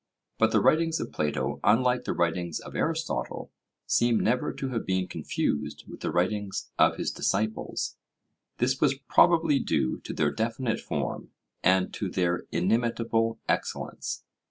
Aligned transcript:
But 0.39 0.51
the 0.51 0.61
writings 0.61 0.99
of 0.99 1.11
Plato, 1.11 1.59
unlike 1.63 2.05
the 2.05 2.13
writings 2.15 2.59
of 2.59 2.75
Aristotle, 2.75 3.51
seem 3.85 4.19
never 4.19 4.51
to 4.51 4.69
have 4.69 4.83
been 4.83 5.07
confused 5.07 5.83
with 5.87 5.99
the 5.99 6.09
writings 6.09 6.71
of 6.79 6.95
his 6.95 7.11
disciples: 7.11 7.97
this 8.57 8.81
was 8.81 8.95
probably 8.95 9.59
due 9.59 9.99
to 9.99 10.11
their 10.11 10.31
definite 10.31 10.79
form, 10.79 11.29
and 11.63 11.93
to 11.93 12.09
their 12.09 12.45
inimitable 12.51 13.37
excellence. 13.47 14.23